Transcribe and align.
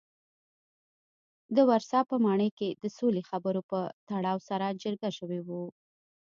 د 1.55 1.57
ورسا 1.69 1.99
په 2.09 2.15
ماڼۍ 2.25 2.49
کې 2.57 2.69
د 2.83 2.83
سولې 2.97 3.21
خبرو 3.29 3.61
په 3.71 3.79
تړاو 4.09 4.39
سره 4.49 4.77
جرګه 4.83 5.09
شوي 5.17 5.41
وو. 5.47 5.63